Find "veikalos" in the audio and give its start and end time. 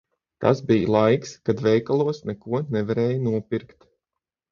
1.65-2.21